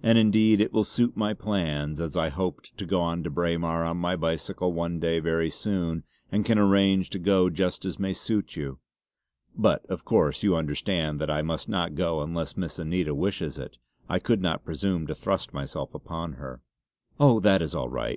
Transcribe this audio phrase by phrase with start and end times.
[0.00, 3.84] And indeed it will just suit my plans, as I hoped to go to Braemar
[3.84, 8.12] on my bicycle one day very soon and can arrange to go just as may
[8.12, 8.78] suit you.
[9.56, 13.76] But of course you understand that I must not go unless Miss Anita wishes it.
[14.08, 16.62] I could not presume to thrust myself upon her."
[17.18, 18.14] "Oh that is all right!"